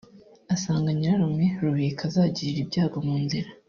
agasanga 0.43 0.89
nyirarume 0.97 1.45
Rubika 1.63 2.03
azagirira 2.09 2.59
ibyago 2.61 2.97
mu 3.07 3.15
nzira 3.23 3.49